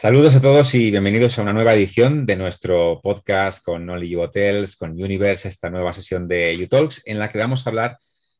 [0.00, 4.74] Saludos a todos y bienvenidos a una nueva edición de nuestro podcast con Only Hotels,
[4.76, 7.98] con Universe, esta nueva sesión de UTalks en la que vamos a hablar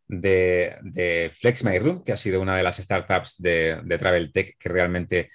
[0.08, 4.68] de, Flex My Room, que ha sido una de las startups de, Travel Tech que
[4.70, 5.28] realmente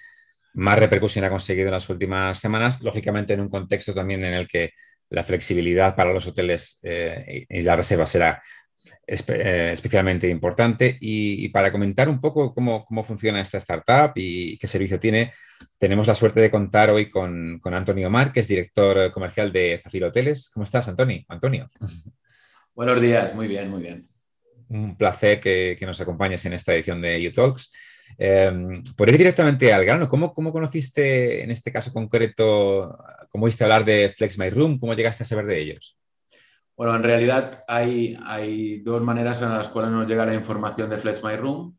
[0.54, 4.48] más repercusión ha conseguido en las últimas semanas, lógicamente en un contexto también en el
[4.48, 4.72] que
[5.10, 8.42] la flexibilidad para los hoteles eh, y la reserva será
[9.06, 10.96] eh, especialmente importante.
[11.00, 15.32] Y, para comentar un poco cómo, funciona esta startup y qué servicio tiene,
[15.78, 20.08] tenemos la suerte de contar hoy con, Antonio Mar, que es director comercial de Zafiro
[20.08, 20.50] Hoteles.
[20.52, 21.24] ¿Cómo estás, Antonio?
[21.28, 21.66] Antonio.
[22.74, 24.02] Buenos días, muy bien, muy bien.
[24.68, 27.72] Un placer que, nos acompañes en esta edición de UTalks.
[28.18, 28.52] Eh,
[28.96, 32.98] por ir directamente al grano, ¿cómo, ¿cómo, conociste en este caso concreto,
[33.30, 34.78] cómo viste hablar de Flex My Room?
[34.78, 35.96] ¿Cómo llegaste a saber de ellos?
[36.76, 40.98] Bueno, en realidad hay, hay dos maneras en las cuales nos llega la información de
[40.98, 41.78] Flex My Room.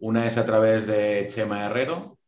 [0.00, 2.18] Una es a través de Chema Herrero,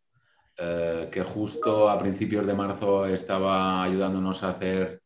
[0.59, 5.01] eh, que justo a principios de marzo estaba ayudándonos a hacer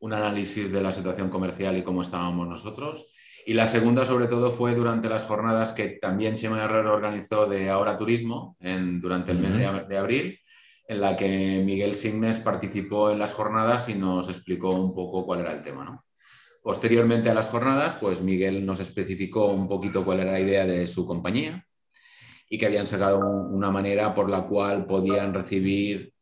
[0.00, 3.06] un análisis de la situación comercial y cómo estábamos nosotros.
[3.46, 7.70] Y la segunda, sobre todo, fue durante las jornadas que también Chema Herrero organizó de
[7.70, 10.38] Ahora Turismo en, durante el mes de, de, abril,
[10.86, 15.40] en la que Miguel Signes participó en las jornadas y nos explicó un poco cuál
[15.40, 15.84] era el tema.
[15.84, 16.07] ¿no?
[16.68, 20.86] Posteriormente a las jornadas, pues Miguel nos especificó un poquito cuál era la idea de
[20.86, 21.66] su compañía
[22.46, 26.12] y que habían sacado una manera por la cual podían recibir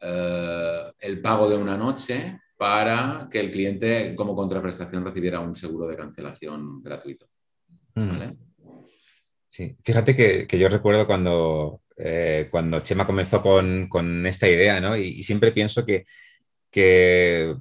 [0.00, 5.88] eh, el pago de una noche para que el cliente como contraprestación recibiera un seguro
[5.88, 7.26] de cancelación gratuito.
[7.96, 8.30] Mm.
[9.48, 14.96] Sí, fíjate que, yo recuerdo cuando, eh, cuando Chema comenzó con, esta idea, ¿no?
[14.96, 16.04] Y, siempre pienso que,
[16.70, 17.56] que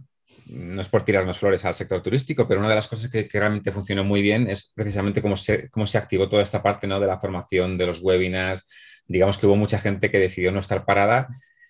[0.48, 3.72] no es por tirarnos flores al sector turístico, pero una de las cosas que, realmente
[3.72, 7.00] funcionó muy bien es precisamente cómo se, cómo se activó toda esta parte ¿no?
[7.00, 8.68] de la formación, de los webinars.
[9.08, 11.28] Digamos que hubo mucha gente que decidió no estar parada,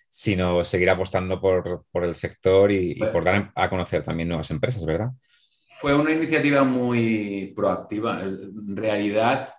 [0.09, 5.09] sino seguir apostando por, el sector y, por dar a conocer también nuevas empresas, ¿verdad?
[5.79, 8.21] Fue una iniciativa muy proactiva.
[8.23, 9.49] En realidad,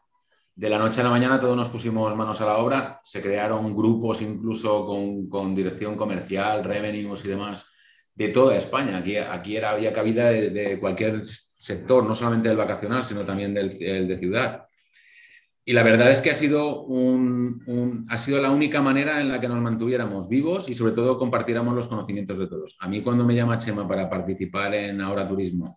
[0.55, 3.75] de la noche a la mañana todos nos pusimos manos a la obra, se crearon
[3.75, 7.67] grupos incluso con, con dirección comercial, revenues y demás
[8.17, 8.97] de toda España.
[8.97, 13.79] Aquí, aquí era, había cabida de, cualquier sector, no solamente del vacacional, sino también del,
[13.79, 14.63] de ciudad.
[15.65, 19.41] Y la verdad es que ha sido, un, ha sido la única manera en la
[19.41, 22.77] que nos mantuviéramos vivos y sobre todo compartiéramos los conocimientos de todos.
[22.81, 25.77] A mí cuando me llama Chema para participar en Ahora Turismo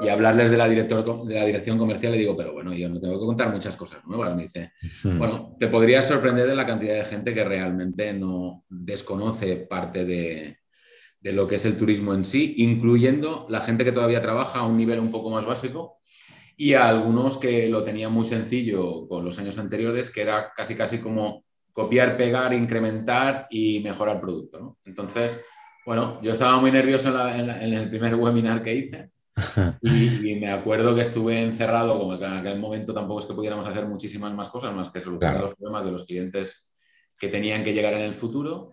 [0.00, 2.98] y hablarles de la, director, de la dirección comercial, le digo, pero bueno, yo no
[2.98, 4.34] tengo que contar muchas cosas nuevas.
[4.34, 4.72] Me dice,
[5.04, 10.61] bueno, te podría sorprender de la cantidad de gente que realmente no desconoce parte de,
[11.22, 14.66] de lo que es el turismo en sí, incluyendo la gente que todavía trabaja a
[14.66, 15.98] un nivel un poco más básico
[16.56, 20.74] y a algunos que lo tenían muy sencillo con los años anteriores, que era casi
[20.74, 24.78] casi como copiar, pegar, incrementar y mejorar el producto.
[24.84, 25.40] Entonces,
[25.86, 29.10] bueno, yo estaba muy nervioso en, el primer webinar que hice
[29.82, 33.66] y, me acuerdo que estuve encerrado, como que en aquel momento tampoco es que pudiéramos
[33.66, 36.72] hacer muchísimas más cosas más que solucionar los problemas de los clientes
[37.18, 38.72] que tenían que llegar en el futuro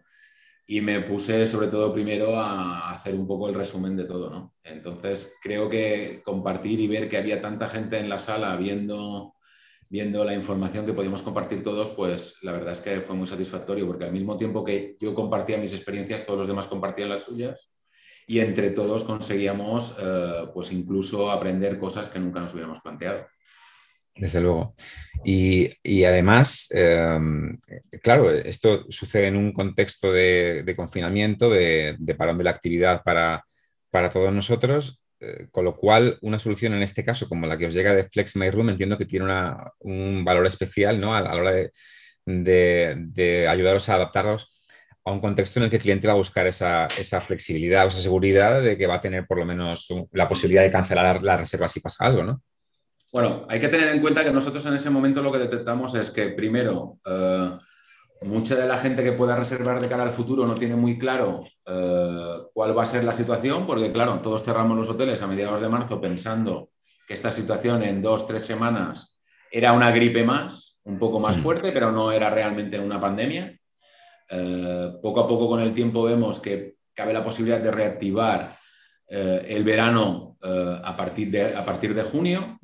[0.72, 4.54] y me puse sobre todo primero a hacer un poco el resumen de todo, ¿no?
[4.64, 9.34] Entonces creo que compartir y ver que había tanta gente en la sala viendo,
[9.90, 13.88] viendo la información que podíamos compartir todos, pues la verdad es que fue muy satisfactorio
[13.88, 17.72] porque al mismo tiempo que yo compartía mis experiencias, todos los demás compartían las suyas
[18.28, 23.26] y entre todos conseguíamos eh, pues incluso aprender cosas que nunca nos hubiéramos planteado.
[24.20, 24.76] Desde luego.
[25.24, 27.58] Y, además, em,
[28.04, 33.44] claro, esto sucede en un contexto de, confinamiento, de, parón de la actividad para,
[34.12, 37.74] todos nosotros, eh, con lo cual una solución en este caso, como la que os
[37.74, 39.26] llega de Flex My Room, entiendo que tiene
[39.80, 41.16] un valor especial ¿no?
[41.16, 41.54] a, la hora
[42.26, 44.56] de, ayudaros a adaptaros
[45.06, 47.88] a un contexto en el que el cliente va a buscar esa, esa, flexibilidad o
[47.88, 51.38] esa seguridad de que va a tener por lo menos la posibilidad de cancelar la
[51.38, 52.44] reserva si pasa algo, ¿no?
[53.12, 56.12] Bueno, hay que tener en cuenta que nosotros en ese momento lo que detectamos es
[56.12, 57.58] que, primero, eh,
[58.22, 61.44] mucha de la gente que pueda reservar de cara al futuro no tiene muy claro
[61.66, 65.60] eh, cuál va a ser la situación, porque, claro, todos cerramos los hoteles a mediados
[65.60, 66.70] de marzo pensando
[67.08, 69.18] que esta situación en dos, tres semanas
[69.52, 71.42] era una gripe más, un poco más mm.
[71.42, 73.58] fuerte, pero no era realmente una pandemia.
[74.30, 78.56] Eh, poco a poco con el tiempo vemos que cabe la posibilidad de reactivar
[79.12, 82.60] el verano a, partir de, a partir de junio.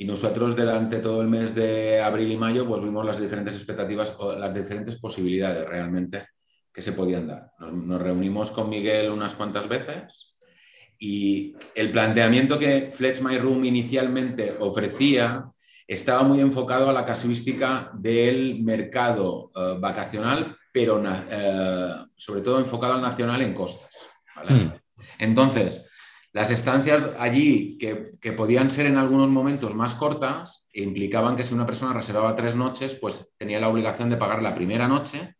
[0.00, 4.14] Y nosotros durante todo el mes de abril y mayo pues vimos las diferentes expectativas
[4.16, 6.28] o las diferentes posibilidades realmente
[6.72, 7.52] que se podían dar.
[7.58, 10.34] Nos, reunimos con Miguel unas cuantas veces
[10.98, 15.44] y el planteamiento que Flex My Room inicialmente ofrecía
[15.86, 22.94] estaba muy enfocado a la casuística del mercado eh, vacacional pero eh, sobre todo enfocado
[22.94, 24.08] al nacional en costas.
[24.48, 24.70] Hmm.
[25.18, 25.89] Entonces,
[26.32, 31.66] las estancias allí, que, podían ser en algunos momentos más cortas, implicaban que si una
[31.66, 35.34] persona reservaba tres noches, pues tenía la obligación de pagar la primera noche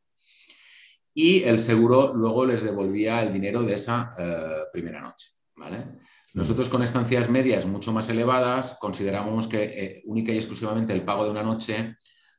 [1.14, 5.28] y el seguro luego les devolvía el dinero de esa eh, primera noche.
[5.54, 5.86] ¿vale?
[6.34, 11.24] Nosotros con estancias medias mucho más elevadas consideramos que eh, única y exclusivamente el pago
[11.24, 11.96] de una noche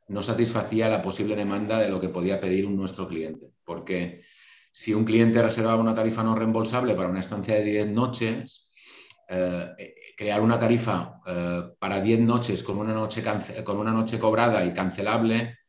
[0.10, 3.54] no satisfacía la posible demanda de lo que podía pedir nuestro cliente.
[3.64, 4.24] Porque
[4.72, 8.72] si un cliente reservaba una tarifa no reembolsable para una estancia de 10 noches,
[9.28, 13.24] eh, crear una tarifa eh, para 10 noches con una noche,
[13.64, 15.60] con una noche cobrada y cancelable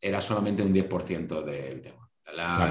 [0.00, 2.08] era solamente un 10% del tema.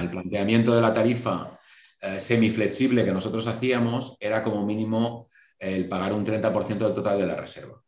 [0.02, 1.58] El planteamiento de la tarifa
[2.02, 5.26] eh, semiflexible que nosotros hacíamos era como mínimo
[5.58, 7.82] el pagar un 30% del total de la reserva.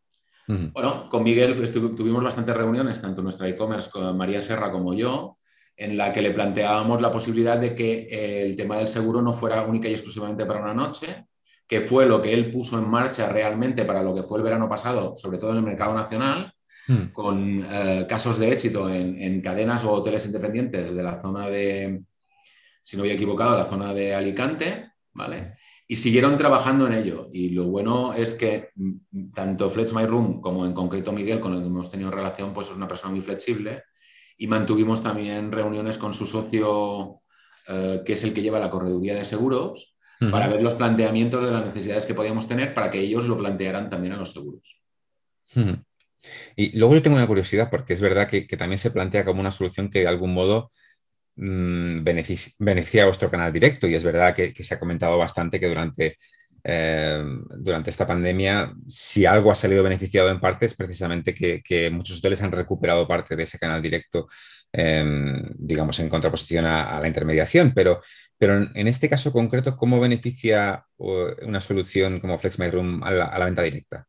[0.48, 1.56] Bueno, con Miguel
[1.96, 5.38] tuvimos bastantes reuniones, tanto nuestra e-commerce con María Serra como yo,
[5.78, 9.34] en la que le planteábamos la posibilidad de que eh, el tema del seguro no
[9.34, 11.26] fuera única y exclusivamente para una noche,
[11.68, 14.70] que fue lo que él puso en marcha realmente para lo que fue el verano
[14.70, 16.54] pasado, sobre todo en el mercado nacional,
[16.88, 17.12] hmm.
[17.12, 22.04] con eh, casos de éxito en, en, cadenas o hoteles independientes de la zona de,
[22.86, 25.56] si no había equivocado, la zona de Alicante, ¿vale?
[25.88, 27.30] Y siguieron trabajando en ello.
[27.32, 31.54] Y lo bueno es que mm, tanto Flex My Room como en concreto Miguel, con
[31.54, 33.84] el que hemos tenido relación, pues es una persona muy flexible.
[34.38, 37.22] Y mantuvimos también reuniones con su socio,
[37.68, 39.96] eh, que es el que lleva la correduría de seguros,
[40.32, 43.90] para ver los planteamientos de las necesidades que podíamos tener para que ellos lo plantearan
[43.90, 44.82] también a los seguros.
[46.56, 49.42] Y luego yo tengo una curiosidad, porque es verdad que, que, también se plantea como
[49.42, 50.72] una solución que de algún modo
[51.38, 53.88] Mm, beneficia, a vuestro canal directo.
[53.88, 56.18] Y es verdad que, se ha comentado bastante que durante,
[56.68, 57.24] eh,
[57.58, 62.42] durante esta pandemia, si algo ha salido beneficiado en parte, es precisamente que, muchos hoteles
[62.42, 64.28] han recuperado parte de ese canal directo,
[64.74, 67.72] em, digamos, en contraposición a, la intermediación.
[67.76, 68.02] Pero,
[68.38, 73.62] pero en, este caso concreto, ¿cómo beneficia una solución como Flex Room a la venta
[73.62, 74.08] directa?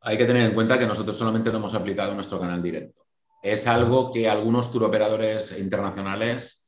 [0.00, 3.02] Hay que tener en cuenta que nosotros solamente no hemos aplicado nuestro canal directo
[3.42, 6.64] es algo que algunos turoperadores internacionales,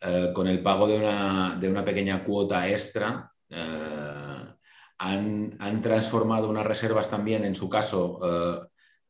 [0.00, 3.91] eh, con el pago de una, pequeña cuota extra, eh,
[5.02, 8.60] han, transformado unas reservas también, en su caso, eh,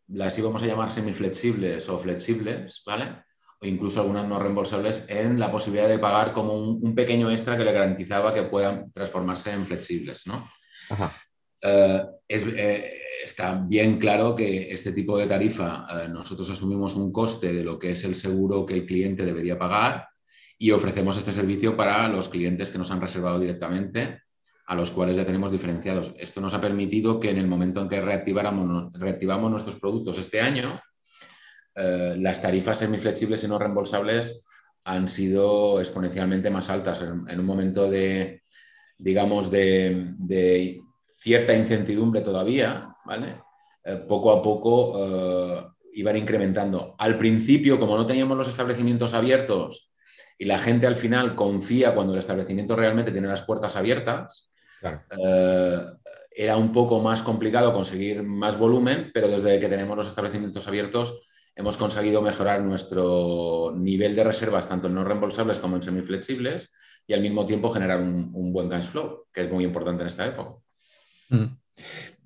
[0.09, 3.25] las íbamos a llamar semiflexibles o flexibles, ¿vale?
[3.61, 7.65] O incluso algunas no reembolsables, en la posibilidad de pagar como un, pequeño extra que
[7.65, 10.49] le garantizaba que puedan transformarse en flexibles, ¿no?
[12.27, 12.45] es,
[13.23, 17.79] está bien claro que este tipo de tarifa eh, nosotros asumimos un coste de lo
[17.79, 20.09] que es el seguro que el cliente debería pagar
[20.59, 24.22] y ofrecemos este servicio para los clientes que nos han reservado directamente,
[24.73, 26.15] a los cuales ya tenemos diferenciados.
[26.17, 30.41] Esto nos ha permitido que en el momento en que reactiváramos, reactivamos nuestros productos este
[30.41, 30.81] año,
[31.75, 34.43] eh, las tarifas semiflexibles y no reembolsables
[34.85, 38.45] han sido exponencialmente más altas en, un momento de,
[38.97, 43.43] digamos, de, cierta incertidumbre todavía, ¿vale?
[43.85, 46.95] Eh, poco a poco eh, iban incrementando.
[46.97, 49.93] Al principio, como no teníamos los establecimientos abiertos
[50.39, 54.49] y la gente al final confía cuando el establecimiento realmente tiene las puertas abiertas,
[54.85, 55.81] eh,
[56.31, 61.29] era un poco más complicado conseguir más volumen, pero desde que tenemos los establecimientos abiertos
[61.55, 66.71] hemos conseguido mejorar nuestro nivel de reservas, tanto en no reembolsables como en semiflexibles,
[67.07, 70.27] y al mismo tiempo generar un, buen cash flow, que es muy importante en esta
[70.27, 70.55] época.
[71.29, 71.57] Mm.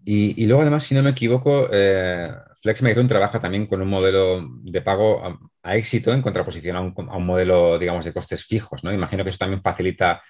[0.08, 2.30] Y, luego, además, si no me equivoco, eh,
[2.62, 7.76] Flex trabaja también con un modelo de pago a, éxito en contraposición a un, modelo,
[7.76, 8.92] digamos, de costes fijos, ¿no?
[8.92, 10.22] Imagino que eso también facilita,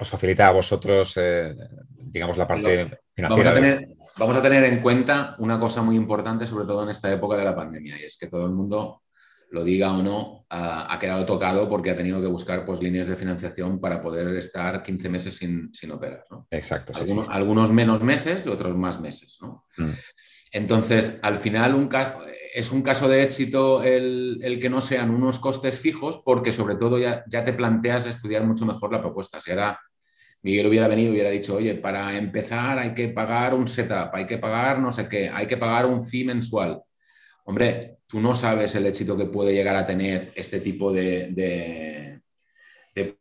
[0.00, 1.54] os facilita a vosotros, eh,
[1.90, 3.28] digamos, la parte financiera.
[3.28, 6.90] Vamos a, tener, vamos a tener en cuenta una cosa muy importante, sobre todo en
[6.90, 9.02] esta época de la pandemia, y es que todo el mundo
[9.50, 13.16] lo diga o no, ha, quedado tocado porque ha tenido que buscar pues, líneas de
[13.16, 16.24] financiación para poder estar 15 meses sin, operar.
[16.50, 16.92] Exacto.
[17.30, 19.38] algunos, menos meses y otros más meses.
[19.76, 19.90] Mm.
[20.52, 21.88] Entonces, al final
[22.54, 26.98] es un caso de éxito el, que no sean unos costes fijos porque sobre todo
[26.98, 29.40] ya, te planteas estudiar mucho mejor la propuesta.
[29.40, 29.78] Si ahora
[30.42, 34.26] Miguel hubiera venido y hubiera dicho, oye, para empezar hay que pagar un setup, hay
[34.26, 36.80] que pagar no sé qué, hay que pagar un fee mensual.
[37.44, 42.20] Hombre, tú no sabes el éxito que puede llegar a tener este tipo de,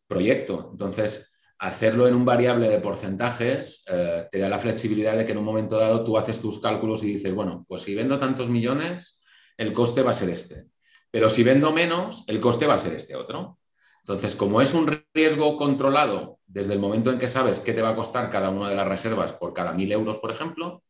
[0.07, 0.69] proyecto.
[0.71, 5.39] Entonces, hacerlo en un variable de porcentajes eh, te da la flexibilidad de que en
[5.39, 9.19] un momento dado tú haces tus cálculos y dices, bueno, pues si vendo tantos millones,
[9.57, 10.65] el coste va a ser este.
[11.09, 13.59] Pero si vendo menos, el coste va a ser este otro.
[13.99, 17.89] Entonces, como es un riesgo controlado desde el momento en que sabes qué te va
[17.89, 20.83] a costar cada una de las reservas por cada mil euros, por ejemplo,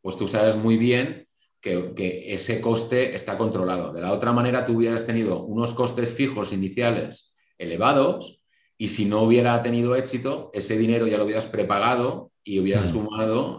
[0.00, 1.28] pues tú sabes muy bien
[1.60, 3.92] que, ese coste está controlado.
[3.92, 8.41] De la otra manera, tú hubieras tenido unos costes fijos iniciales elevados
[8.82, 12.90] y si no hubiera tenido éxito, ese dinero ya lo hubieras prepagado y hubieras mm.
[12.90, 13.56] sumado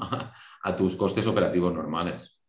[0.62, 2.42] a, tus costes operativos normales.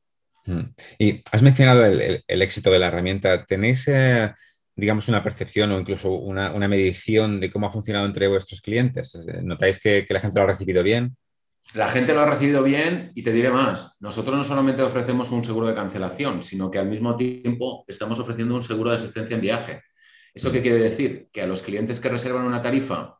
[0.44, 0.74] Mm.
[0.98, 3.44] Y has mencionado el, éxito de la herramienta.
[3.44, 4.32] ¿Tenéis, eh,
[4.74, 9.16] digamos, una percepción o incluso una, medición de cómo ha funcionado entre vuestros clientes?
[9.44, 11.16] ¿Notáis que, que la gente lo ha recibido bien?
[11.74, 13.98] La gente lo ha recibido bien y te diré más.
[14.00, 18.56] Nosotros no solamente ofrecemos un seguro de cancelación, sino que al mismo tiempo estamos ofreciendo
[18.56, 19.82] un seguro de asistencia en viaje.
[20.34, 21.28] ¿Eso qué quiere decir?
[21.32, 23.18] Que a los clientes que reservan una tarifa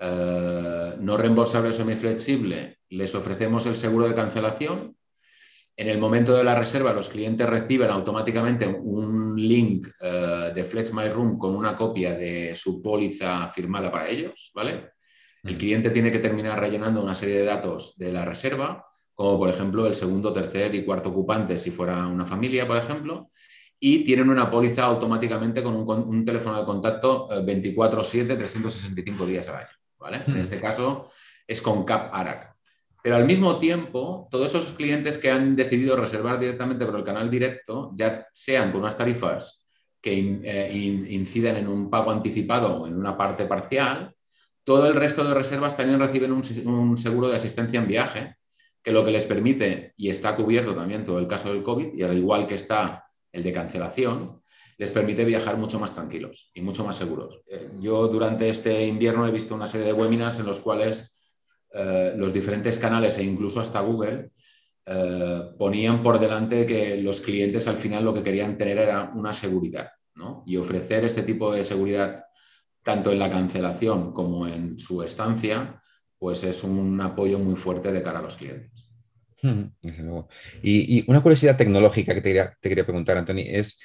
[0.00, 4.96] eh, no reembolsable o semiflexible les ofrecemos el seguro de cancelación.
[5.76, 11.36] En el momento de la reserva, los clientes reciben automáticamente un link uh, de FlexMyRoom
[11.36, 14.92] con una copia de su póliza firmada para ellos, ¿vale?
[15.44, 19.50] El cliente tiene que terminar rellenando una serie de datos de la reserva, como por
[19.50, 23.28] ejemplo el segundo, tercer y cuarto ocupante, si fuera una familia, por ejemplo,
[23.78, 29.56] y tienen una póliza automáticamente con un, teléfono de contacto 24/7, eh, 365 días al
[29.56, 29.68] año.
[29.98, 30.20] ¿vale?
[30.26, 30.38] En hmm.
[30.38, 31.06] este caso
[31.46, 32.56] es con CAP ARAC.
[33.02, 37.30] Pero al mismo tiempo, todos esos clientes que han decidido reservar directamente por el canal
[37.30, 39.62] directo, ya sean con unas tarifas
[40.00, 40.72] que eh,
[41.10, 44.12] inciden en un pago anticipado o en una parte parcial,
[44.64, 48.36] todo el resto de reservas también reciben un, seguro de asistencia en viaje,
[48.82, 52.02] que lo que les permite, y está cubierto también todo el caso del COVID, y
[52.02, 54.40] al igual que está el de cancelación,
[54.78, 57.40] les permite viajar mucho más tranquilos y mucho más seguros.
[57.46, 61.12] Eh, yo durante este invierno he visto una serie de webinars en los cuales
[61.72, 64.30] eh, los diferentes canales e incluso hasta Google
[64.84, 69.32] eh, ponían por delante que los clientes al final lo que querían tener era una
[69.32, 69.90] seguridad.
[70.46, 72.24] Y ofrecer este tipo de seguridad
[72.82, 75.78] tanto en la cancelación como en su estancia,
[76.18, 78.85] pues es un apoyo muy fuerte de cara a los clientes.
[80.62, 83.80] Y, una curiosidad tecnológica que te quería, preguntar, Anthony, es,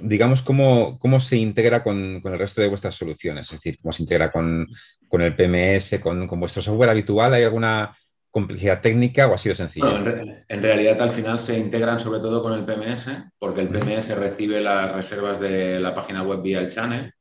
[0.00, 4.02] digamos, cómo, cómo se integra con, el resto de vuestras soluciones, es decir, cómo se
[4.02, 4.66] integra con,
[5.10, 7.34] el PMS, con, vuestro software habitual.
[7.34, 7.90] ¿Hay alguna
[8.30, 9.96] complejidad técnica o ha sido sencillo?
[9.96, 14.16] en, en, realidad, al final se integran sobre todo con el PMS, porque el PMS
[14.16, 17.12] recibe las reservas de la página web vía el channel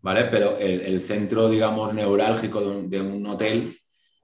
[0.00, 0.24] ¿vale?
[0.24, 3.74] Pero el, centro, digamos, neurálgico de un, hotel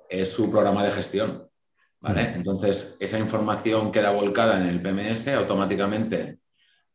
[0.08, 1.48] es su programa de gestión,
[2.04, 2.32] ¿vale?
[2.34, 6.38] Entonces, esa información queda volcada en el PMS automáticamente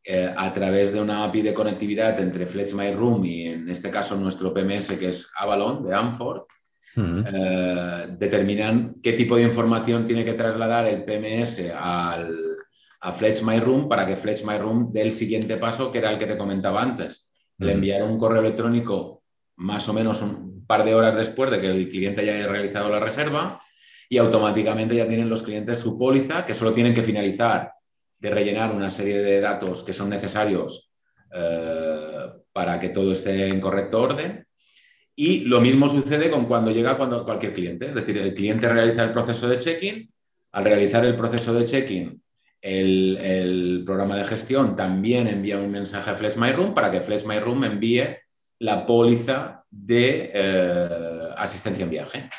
[0.04, 3.90] eh, a través de una API de conectividad entre Flex My Room y en este
[3.90, 6.44] caso nuestro PMS que es Avalon de Amford,
[6.96, 12.32] eh, determinan qué tipo de información tiene que trasladar el PMS al,
[13.02, 16.12] a Flex My Room para que Flex My Room dé el siguiente paso, que era
[16.12, 17.32] el que te comentaba antes.
[17.58, 19.24] Le enviaron un correo electrónico
[19.56, 23.00] más o menos un par de horas después de que el cliente haya realizado la
[23.00, 23.60] reserva
[24.10, 27.72] y automáticamente ya tienen los clientes su póliza que solo tienen que finalizar
[28.18, 30.92] de rellenar una serie de datos que son necesarios
[31.34, 34.46] eh, para que todo esté en correcto orden.
[35.16, 37.88] Y lo mismo sucede con cuando llega cuando cualquier cliente.
[37.88, 40.12] Es decir, el cliente realiza el proceso de check-in.
[40.52, 42.22] Al realizar el proceso de check-in,
[42.62, 47.26] el, programa de gestión también envía un mensaje a Flex My Room para que Flex
[47.26, 48.18] My Room envíe
[48.60, 52.30] la póliza de eh, asistencia en viaje.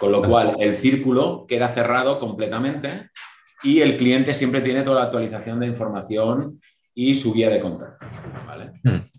[0.00, 3.10] Con lo cual, el círculo queda cerrado completamente
[3.62, 6.58] y el cliente siempre tiene toda la actualización de información
[6.94, 8.06] y su guía de contacto.
[8.82, 9.10] Hmm.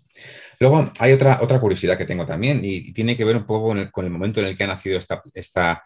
[0.58, 4.04] Luego, hay otra, otra curiosidad que tengo también y, tiene que ver un poco con
[4.04, 5.84] el, momento en el que ha nacido esta, esta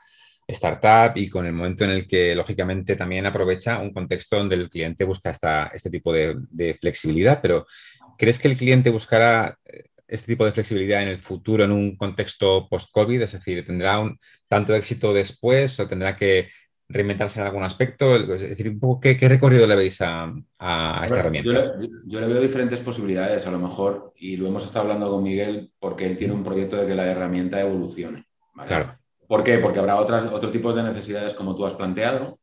[0.49, 4.71] startup y con el momento en el que, lógicamente, también aprovecha un contexto donde el
[4.71, 7.41] cliente busca esta, este tipo de, flexibilidad.
[7.43, 7.67] Pero,
[8.17, 11.97] ¿crees que el cliente buscará eh, este tipo de flexibilidad en el futuro en un
[11.97, 13.23] contexto post-COVID?
[13.23, 16.49] Es decir, ¿tendrá un, tanto éxito después o tendrá que
[16.89, 18.17] reinventarse en algún aspecto?
[18.17, 20.33] Es decir, un poco, ¿qué, recorrido le veis a,
[21.05, 21.79] esta herramienta?
[22.05, 25.71] Yo le, veo diferentes posibilidades, a lo mejor, y lo hemos estado hablando con Miguel
[25.79, 28.27] porque él tiene un proyecto de que la herramienta evolucione.
[28.67, 28.99] Claro.
[29.27, 29.59] ¿Por qué?
[29.59, 32.39] Porque habrá otras, otro tipo de necesidades como tú has planteado.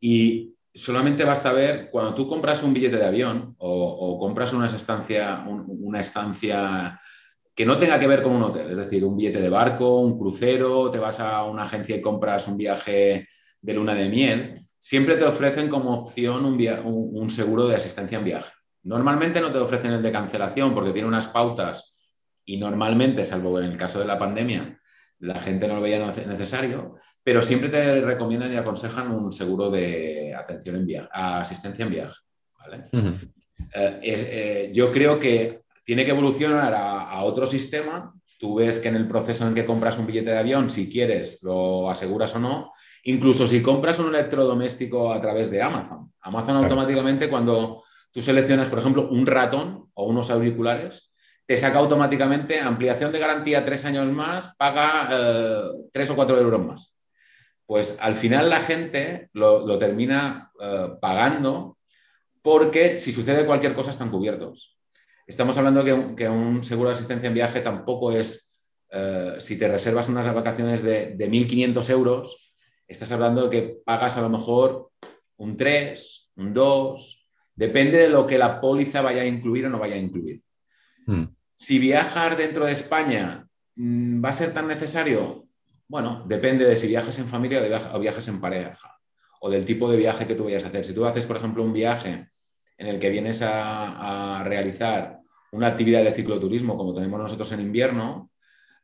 [0.00, 5.44] Y solamente basta ver, cuando tú compras un billete de avión o, compras una estancia,
[5.46, 7.00] una estancia
[7.54, 10.18] que no tenga que ver con un hotel, es decir, un billete de barco, un
[10.18, 13.28] crucero, te vas a una agencia y compras un viaje
[13.60, 18.24] de luna de miel, siempre te ofrecen como opción un, un seguro de asistencia en
[18.24, 18.52] viaje.
[18.82, 21.94] Normalmente no te ofrecen el de cancelación porque tiene unas pautas
[22.44, 24.78] y normalmente, salvo en el caso de la pandemia,
[25.24, 30.34] la gente no lo veía necesario, pero siempre te recomiendan y aconsejan un seguro de
[30.34, 32.14] atención en viaje, asistencia en viaje.
[33.74, 38.96] Eh, eh, yo creo que tiene que evolucionar a, otro sistema tú ves que en
[38.96, 42.72] el proceso en que compras un billete de avión, si quieres, lo aseguras o no.
[43.04, 46.12] Incluso si compras un electrodoméstico a través de Amazon.
[46.20, 51.08] Amazon automáticamente cuando tú seleccionas, por ejemplo, un ratón o unos auriculares,
[51.46, 56.64] te saca automáticamente ampliación de garantía tres años más, paga eh, tres o cuatro euros
[56.64, 56.94] más.
[57.66, 61.78] Pues al final la gente lo, termina eh, pagando
[62.42, 64.78] porque si sucede cualquier cosa están cubiertos.
[65.26, 69.68] Estamos hablando que, que un seguro de asistencia en viaje tampoco es, eh, si te
[69.68, 72.52] reservas unas vacaciones de, de 1.500 euros,
[72.86, 74.90] estás hablando de que pagas a lo mejor
[75.36, 79.78] un 3, un 2, depende de lo que la póliza vaya a incluir o no
[79.78, 80.42] vaya a incluir.
[81.06, 81.33] Hmm.
[81.54, 83.46] Si viajar dentro de España
[83.76, 85.46] mm, va a ser tan necesario,
[85.88, 87.62] bueno, depende de si viajas en familia
[87.94, 88.98] o, viajes en pareja
[89.40, 90.84] o del tipo de viaje que tú vayas a hacer.
[90.84, 92.30] Si tú haces, por ejemplo, un viaje
[92.78, 95.20] en el que vienes a, realizar
[95.52, 98.30] una actividad de cicloturismo como tenemos nosotros en invierno,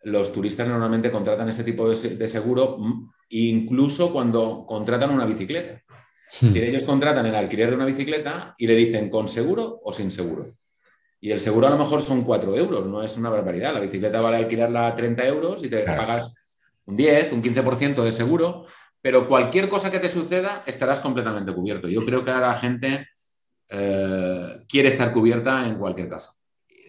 [0.04, 5.82] los turistas normalmente contratan ese tipo de, seguro mm, incluso cuando contratan una bicicleta.
[6.40, 6.54] Hmm.
[6.54, 10.54] ellos contratan el alquiler de una bicicleta y le dicen con seguro o sin seguro.
[11.20, 13.74] Y el seguro a lo mejor son 4 euros, no es una barbaridad.
[13.74, 16.34] La bicicleta vale alquilarla 30 euros y te pagas
[16.86, 18.66] un 10, un 15% de seguro,
[19.02, 21.88] pero cualquier cosa que te suceda estarás completamente cubierto.
[21.88, 23.08] Yo creo que ahora la gente
[23.68, 26.34] eh, quiere estar cubierta en cualquier caso.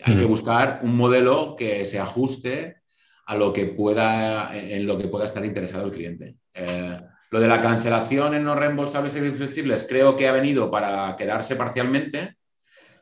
[0.04, 2.82] Hay que buscar un modelo que se ajuste
[3.28, 6.38] a lo que pueda, en lo que pueda estar interesado el cliente.
[6.54, 11.16] Eh, lo de la cancelación en no reembolsables y flexibles creo que ha venido para
[11.16, 12.36] quedarse parcialmente.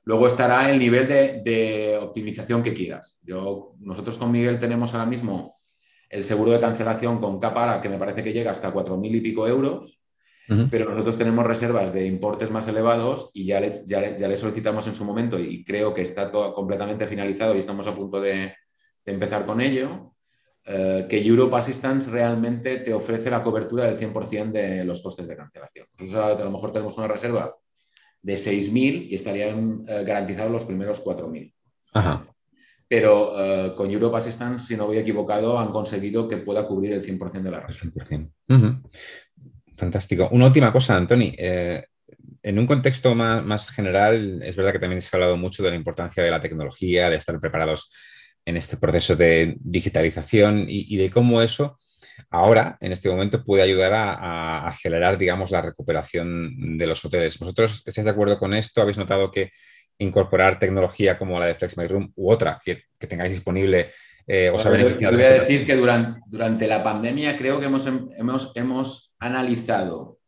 [0.09, 3.19] Luego estará el nivel de, optimización que quieras.
[3.21, 5.53] Yo, nosotros con Miguel tenemos ahora mismo
[6.09, 9.47] el seguro de cancelación con Capara, que me parece que llega hasta 4.000 y pico
[9.47, 10.01] euros,
[10.71, 14.95] pero nosotros tenemos reservas de importes más elevados y ya le, ya, le, solicitamos en
[14.95, 18.55] su momento y creo que está todo completamente finalizado y estamos a punto de,
[19.05, 20.15] empezar con ello,
[20.65, 25.37] eh, que Europe Assistance realmente te ofrece la cobertura del 100% de los costes de
[25.37, 25.85] cancelación.
[25.99, 27.55] Nosotros a lo mejor tenemos una reserva
[28.21, 31.53] de 6.000 y estarían eh, garantizados los primeros 4.000.
[32.87, 37.03] Pero eh, con Europe Assistance, si no voy equivocado, han conseguido que pueda cubrir el
[37.03, 37.93] 100% de la reserva.
[39.77, 40.27] Fantástico.
[40.31, 41.33] Una última cosa, Antoni.
[41.37, 41.83] Eh,
[42.41, 45.75] en un contexto más, general, es verdad que también se ha hablado mucho de la
[45.75, 47.91] importancia de la tecnología, de estar preparados
[48.45, 51.77] en este proceso de digitalización y, de cómo eso
[52.29, 57.37] ahora, en este momento, puede ayudar a, acelerar, digamos, la recuperación de los hoteles.
[57.39, 58.81] ¿Vosotros estáis de acuerdo con esto?
[58.81, 59.51] ¿Habéis notado que
[59.97, 63.91] incorporar tecnología como la de Flex My Room u otra que, tengáis disponible
[64.25, 65.15] eh, os ha beneficiado?
[65.15, 70.19] Voy a decir que durante, durante, la pandemia creo que hemos, hemos, hemos analizado,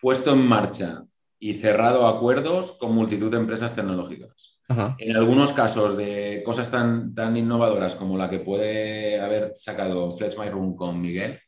[0.00, 1.04] puesto en marcha
[1.38, 4.51] y cerrado acuerdos con multitud de empresas tecnológicas.
[4.68, 10.38] En algunos casos de cosas tan, tan innovadoras como la que puede haber sacado Flex
[10.38, 11.40] My Room con Miguel,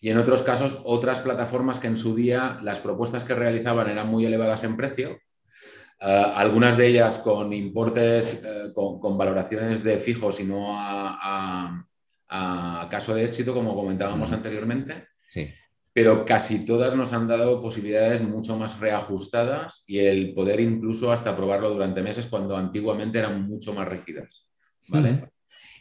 [0.00, 4.08] y en otros casos otras plataformas que en su día las propuestas que realizaban eran
[4.08, 5.18] muy elevadas en precio,
[6.00, 11.82] eh, algunas de ellas con importes, eh, con, valoraciones de fijos y no a,
[12.90, 15.08] caso de éxito, como comentábamos anteriormente.
[15.28, 15.48] Sí
[15.96, 21.34] pero casi todas nos han dado posibilidades mucho más reajustadas y el poder incluso hasta
[21.34, 24.46] probarlo durante meses cuando antiguamente eran mucho más rígidas.
[24.88, 25.30] ¿vale?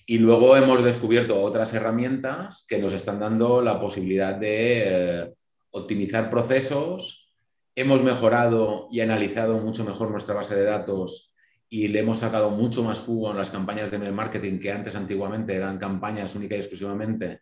[0.05, 5.33] Y luego hemos descubierto otras herramientas que nos están dando la posibilidad de eh,
[5.71, 7.29] optimizar procesos.
[7.75, 11.35] Hemos mejorado y analizado mucho mejor nuestra base de datos
[11.67, 14.95] y le hemos sacado mucho más jugo en las campañas de mail marketing que antes
[14.95, 17.41] antiguamente eran campañas únicas y exclusivamente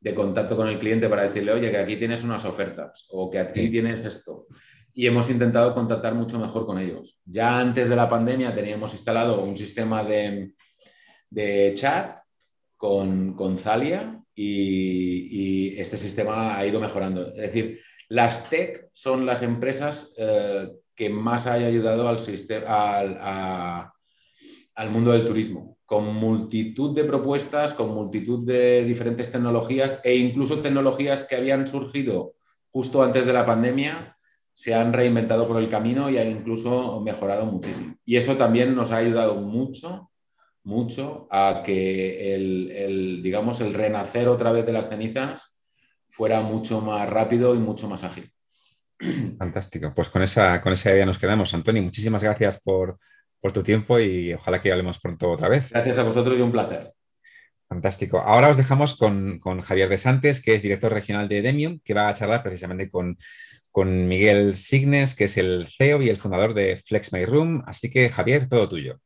[0.00, 3.38] de contacto con el cliente para decirle, oye, que aquí tienes unas ofertas o que
[3.38, 4.46] aquí tienes esto.
[4.92, 7.18] Y hemos intentado contactar mucho mejor con ellos.
[7.24, 10.54] Ya antes de la pandemia teníamos instalado un sistema de,
[11.74, 12.18] chat
[12.76, 17.28] con, con Zalia y, este sistema ha ido mejorando.
[17.28, 23.92] Es decir, las tech son las empresas eh, que más han ayudado al, sistema, al
[24.90, 31.24] mundo del turismo con multitud de propuestas, con multitud de diferentes tecnologías e incluso tecnologías
[31.24, 32.34] que habían surgido
[32.72, 34.16] justo antes de la pandemia,
[34.52, 37.94] se han reinventado por el camino y han incluso mejorado muchísimo.
[38.04, 40.10] Y eso también nos ha ayudado mucho,
[40.64, 45.54] mucho a que el, digamos, el renacer otra vez de las cenizas
[46.08, 48.32] fuera mucho más rápido y mucho más ágil.
[49.38, 49.92] Fantástico.
[49.94, 51.54] Pues con esa, con esa idea nos quedamos.
[51.54, 52.98] Antonio, muchísimas gracias por,
[53.46, 55.70] por tu tiempo y ojalá que hablemos pronto otra vez.
[55.70, 56.92] Gracias a vosotros y un placer.
[57.68, 58.18] Fantástico.
[58.18, 62.08] Ahora os dejamos con, Javier de Santes, que es director regional de Demium, que va
[62.08, 63.16] a charlar precisamente con,
[63.70, 67.62] con Miguel Signes, que es el CEO y el fundador de Flex My Room.
[67.68, 68.98] Así que, Javier, todo tuyo.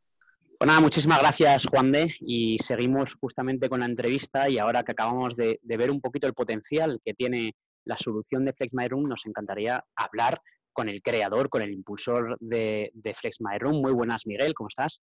[0.57, 4.93] Pues nada, muchísimas gracias Juan de y seguimos justamente con la entrevista y ahora que
[4.93, 7.53] acabamos de, ver un poquito el potencial que tiene
[7.85, 10.41] la solución de Flex My Room, nos encantaría hablar
[10.81, 13.83] con el creador, con el impulsor de, de Flex My Room.
[13.83, 15.03] Muy buenas, Miguel, ¿cómo estás?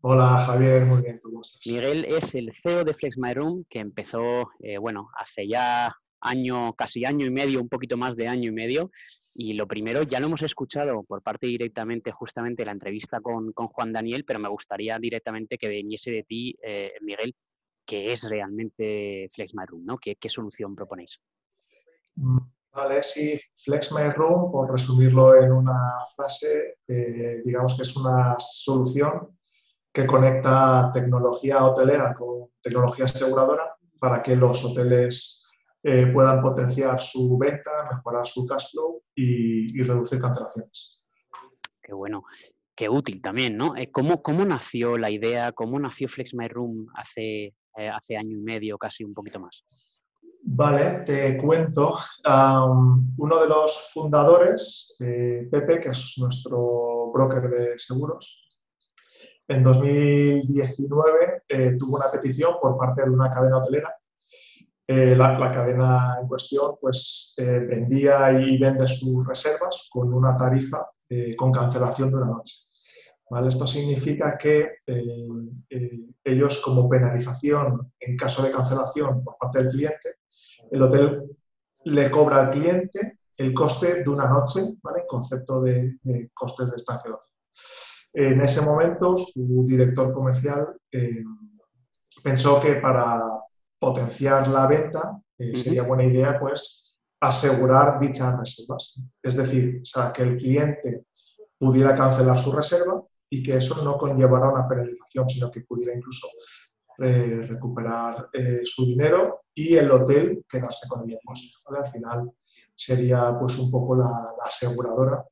[0.00, 1.60] Hola Javier, muy bien, ¿cómo estás?
[1.66, 6.72] Miguel es el CEO de Flex My Room que empezó, eh, bueno, hace ya año,
[6.72, 8.90] casi año y medio, un poquito más de año y medio.
[9.34, 13.92] Y lo primero, ya lo hemos escuchado por parte directamente, justamente la entrevista con, Juan
[13.92, 17.34] Daniel, pero me gustaría directamente que viniese de ti, eh, Miguel,
[17.84, 19.98] qué es realmente Flex My Room, ¿no?
[19.98, 21.20] ¿Qué, solución proponéis?
[22.72, 23.92] Vale, sí, Flex
[24.52, 29.36] por resumirlo en una frase, eh, digamos que es una solución
[29.92, 35.50] que conecta tecnología hotelera con tecnología aseguradora para que los hoteles
[35.82, 41.02] eh, puedan potenciar su venta, mejorar su cash flow y, reducir cancelaciones.
[41.82, 42.22] Qué bueno,
[42.76, 43.76] qué útil también, ¿no?
[43.76, 46.46] Eh, ¿Cómo, cómo nació la idea, cómo nació Flex My
[46.94, 47.52] hace,
[47.92, 49.64] hace año y medio, casi un poquito más?
[50.52, 51.96] Vale, te cuento.
[52.24, 58.48] uno de los fundadores, Pepe, que es nuestro broker de seguros,
[59.46, 61.44] en 2019
[61.78, 63.94] tuvo una petición por parte de una cadena hotelera
[64.92, 70.84] eh, la, cadena en cuestión pues, eh, vendía y vende sus reservas con una tarifa
[71.08, 72.56] eh, con cancelación de una noche.
[73.30, 73.48] ¿Vale?
[73.48, 74.78] Esto significa que
[76.24, 80.16] ellos como penalización en caso de cancelación por parte del cliente,
[80.70, 81.30] el hotel
[81.84, 85.04] le cobra al cliente el coste de una noche, ¿vale?
[85.06, 85.98] concepto de,
[86.34, 87.30] costes de estancia de hotel.
[88.12, 90.76] En ese momento, su director comercial
[92.22, 93.22] pensó que para,
[93.80, 99.00] potenciar la venta, eh, sería buena idea pues asegurar dichas reservas.
[99.22, 101.06] Es decir, sea, que el cliente
[101.58, 106.28] pudiera cancelar su reserva y que eso no conllevara una penalización, sino que pudiera incluso
[106.98, 111.58] eh, recuperar eh, su dinero y el hotel quedarse con el depósito.
[111.74, 112.30] Al final
[112.74, 115.24] sería pues un poco la, aseguradora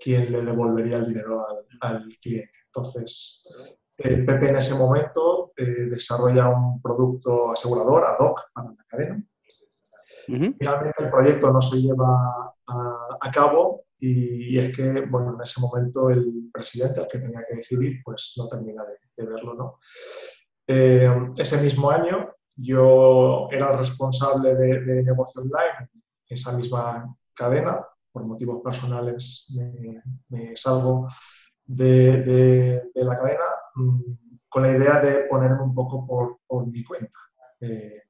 [0.00, 2.50] quien le devolvería el dinero al, al cliente.
[2.66, 3.44] Entonces,
[4.02, 9.24] Pepe en ese momento eh, desarrolla un producto asegurador ad hoc para la cadena.
[10.26, 16.10] Finalmente el proyecto no se lleva a, cabo y, es que, bueno, en ese momento
[16.10, 19.78] el presidente, el que tenía que decidir, pues no termina de, verlo, ¿no?
[20.66, 25.88] Eh, ese mismo año yo era responsable de, negocio online
[26.26, 27.86] esa misma cadena.
[28.10, 31.06] Por motivos personales me, me salgo
[31.64, 33.44] de, la cadena
[33.76, 34.00] mm,
[34.48, 37.18] con la idea de ponerme un poco por, mi cuenta.
[37.60, 38.02] Eh,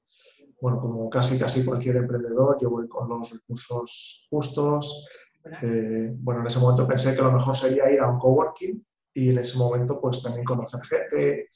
[0.61, 5.07] bueno, como casi casi cualquier emprendedor, yo voy con los recursos justos.
[5.63, 9.31] Eh, bueno, en ese momento pensé que lo mejor sería ir a un coworking y
[9.31, 11.49] en ese momento pues también conocer gente,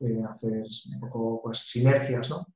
[0.00, 2.46] eh, hacer un poco pues sinergias, ¿no?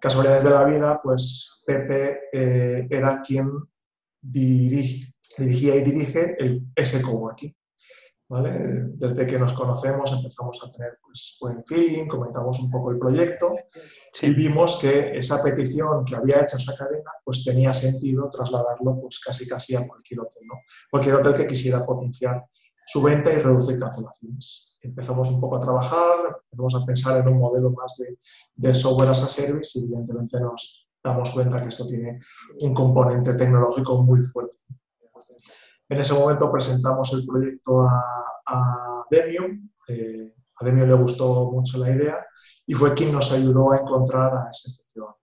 [0.00, 3.50] Casualidades de la vida, pues Pepe era quien
[4.20, 7.54] dirigía y dirige el, ese coworking.
[8.28, 13.54] Desde que nos conocemos empezamos a tener pues, buen feeling, comentamos un poco el proyecto
[14.20, 19.20] y vimos que esa petición que había hecho esa cadena pues tenía sentido trasladarlo pues
[19.20, 20.54] casi casi a cualquier hotel, ¿no?
[20.90, 22.44] Cualquier hotel que quisiera potenciar
[22.84, 24.76] su venta y reducir cancelaciones.
[24.82, 28.16] Empezamos un poco a trabajar, empezamos a pensar en un modelo más de,
[28.56, 32.18] de software as a service y evidentemente nos damos cuenta que esto tiene
[32.60, 34.56] un componente tecnológico muy fuerte.
[35.88, 38.00] En ese momento presentamos el proyecto a,
[38.46, 39.68] a Demium,
[40.58, 42.26] a Demium le gustó mucho la idea
[42.66, 45.18] y fue quien nos ayudó a encontrar a ese CTO.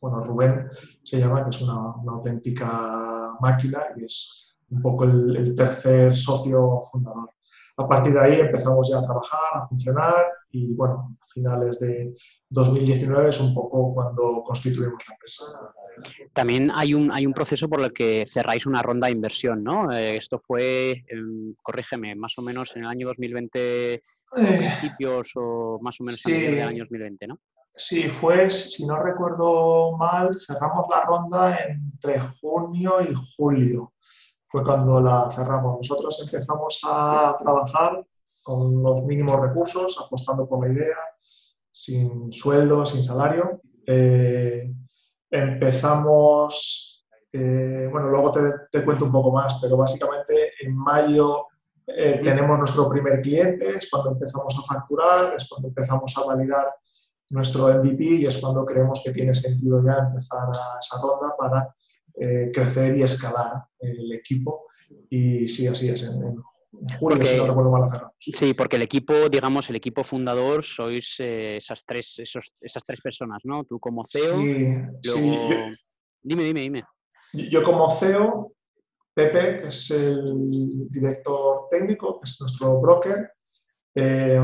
[0.00, 0.68] bueno, Rubén
[1.02, 7.30] se llama, que es una, auténtica máquina y es un poco el tercer socio fundador.
[7.78, 12.14] A partir de ahí empezamos ya a trabajar, a funcionar y bueno, a finales de
[12.50, 15.44] 2019 es un poco cuando constituimos la empresa.
[16.32, 19.90] También hay un, hay un proceso por el que cerráis una ronda de inversión, ¿no?
[19.92, 21.04] Eh, esto fue,
[21.62, 26.54] corrígeme, más o menos en el año 2020, eh, principios o más o menos en
[26.54, 27.40] el año 2020, ¿no?
[27.74, 33.92] Sí, fue, si no recuerdo mal, cerramos la ronda entre junio y julio
[34.46, 35.78] fue cuando la cerramos.
[35.78, 38.06] Nosotros empezamos a trabajar
[38.44, 40.96] con los mínimos recursos, apostando por la idea,
[41.70, 43.60] sin sueldo, sin salario.
[43.86, 44.70] Eh,
[45.30, 48.32] empezamos, eh, bueno, luego
[48.70, 51.46] te, cuento un poco más, pero básicamente en mayo
[51.86, 56.74] eh, tenemos nuestro primer cliente, es cuando empezamos a facturar, es cuando empezamos a validar
[57.30, 61.74] nuestro MVP y es cuando creemos que tiene sentido ya empezar a esa ronda para
[62.18, 64.66] eh, crecer y escalar el equipo.
[65.10, 66.02] Y sí, así es.
[66.02, 66.36] En,
[66.98, 71.16] julio, si no recuerdo mal, la Sí, porque el equipo, digamos, el equipo fundador sois
[71.18, 73.64] eh, esas, tres, esos, esas tres personas, ¿no?
[73.64, 74.36] Tú como CEO,
[75.02, 75.38] sí,
[76.22, 76.84] dime, dime, dime.
[77.32, 78.52] Yo como CEO,
[79.14, 83.30] Pepe, que es el director técnico, que es nuestro broker,
[83.94, 84.38] eh,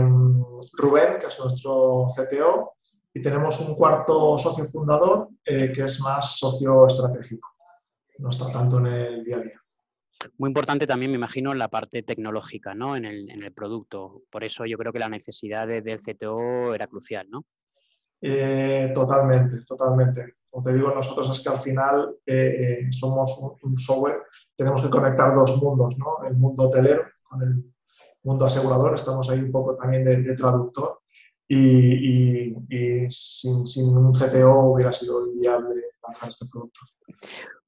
[0.79, 2.73] Rubén, que es nuestro CTO,
[3.15, 7.49] y tenemos un cuarto socio fundador, eh, que es más socio estratégico.
[8.19, 9.62] No está tanto en el día a día.
[10.39, 12.97] Muy importante también, me imagino, la parte tecnológica ¿no?
[12.97, 14.23] en, el, producto.
[14.31, 17.45] Por eso yo creo que la necesidad del CTO era crucial, ¿no?
[18.21, 20.37] Eh, totalmente, totalmente.
[20.49, 24.23] Como te digo, nosotros es que al final eh, eh, somos un, software,
[24.55, 26.25] tenemos que conectar dos mundos, ¿no?
[26.29, 27.65] El mundo hotelero con el
[28.23, 31.01] mundo asegurador, estamos ahí un poco también de, traductor
[31.49, 32.55] y,
[33.09, 36.81] sin, sin, un CTO hubiera sido inviable lanzar este producto.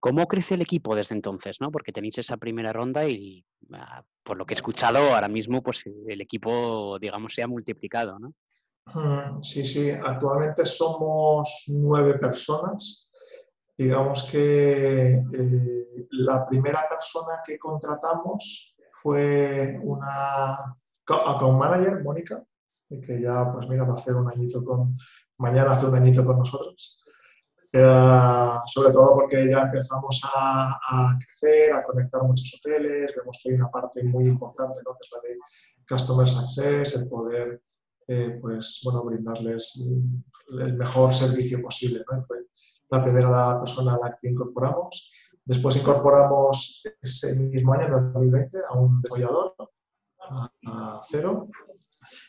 [0.05, 1.62] ¿Cómo crece el equipo desde entonces?
[1.62, 1.71] ¿no?
[1.71, 5.83] Porque tenéis esa primera ronda y, ah, por lo que he escuchado, ahora mismo pues,
[5.87, 8.35] el equipo, digamos, se ha multiplicado, ¿no?
[9.40, 9.90] Sí, sí.
[9.93, 13.11] Actualmente somos nueve personas.
[13.79, 22.45] Digamos que eh, la primera persona que contratamos fue una account manager, Mónica,
[22.90, 24.99] que ya, pues mira, va a hacer un añito con,
[25.38, 27.01] mañana hace un añito con nosotros.
[28.67, 33.69] Sobre todo porque ya empezamos a, crecer, a conectar muchos hoteles, vemos que hay una
[33.71, 34.93] parte muy importante, ¿no?
[34.93, 35.39] que es la de
[35.89, 37.61] Customer Success, el poder
[38.07, 39.83] eh, pues, bueno, brindarles
[40.53, 42.05] el mejor servicio posible.
[42.11, 42.21] ¿no?
[42.21, 42.37] Fue
[42.91, 45.13] la primera persona a la que incorporamos.
[45.45, 49.55] Después incorporamos ese mismo año, en 2020, a un desarrollador,
[50.21, 51.49] a, cero.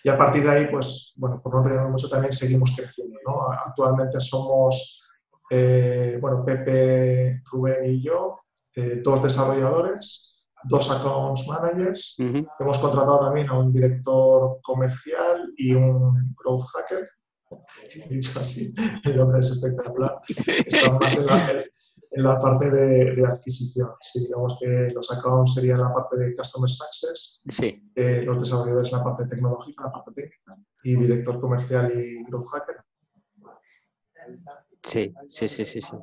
[0.03, 3.19] Y a partir de ahí, pues, bueno, por no olvidar mucho, también seguimos creciendo.
[3.27, 3.51] ¿no?
[3.51, 5.04] Actualmente somos
[5.49, 8.39] eh, bueno, Pepe, Rubén y yo,
[8.75, 12.15] eh, dos desarrolladores, dos accounts managers.
[12.59, 17.07] Hemos contratado también a un director comercial y un growth hacker.
[18.09, 20.19] Dicho así, el nombre es espectacular.
[20.65, 21.17] Estamos más
[22.11, 23.89] en la, parte de, adquisición.
[24.15, 27.91] digamos que los accounts serían la parte de Customer Success, sí.
[27.95, 32.77] Eh, los desarrolladores la parte tecnológica, la parte técnica, y director comercial y growth hacker.
[34.85, 35.81] Sí, sí, sí, sí.
[35.81, 35.95] sí.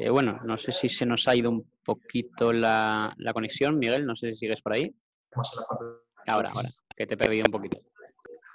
[0.00, 4.16] Eh, bueno, no sé si se nos ha ido un poquito la, conexión, Miguel, no
[4.16, 4.94] sé si sigues por ahí.
[6.26, 7.76] Ahora, ahora, que te he perdido un poquito.